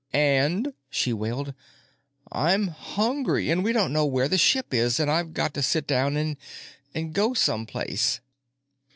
"And," 0.13 0.73
she 0.89 1.13
wailed, 1.13 1.53
"I'm 2.31 2.69
hungry 2.69 3.51
and 3.51 3.63
we 3.63 3.71
don't 3.71 3.93
know 3.93 4.03
where 4.03 4.27
the 4.27 4.35
ship 4.39 4.73
is 4.73 4.99
and 4.99 5.11
I've 5.11 5.31
got 5.31 5.53
to 5.53 5.61
sit 5.61 5.85
down 5.85 6.17
and—and 6.17 7.13
go 7.13 7.35
someplace." 7.35 8.19